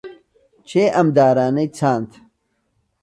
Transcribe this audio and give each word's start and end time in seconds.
کێ 0.69 0.83
ئەم 0.95 1.07
دارانەی 1.17 1.69
چاند؟ 1.77 2.11